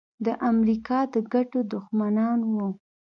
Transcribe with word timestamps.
د 0.25 0.27
امریکا 0.49 0.99
د 1.13 1.15
ګټو 1.33 1.59
دښمنان 1.73 2.39
وو. 2.53 2.67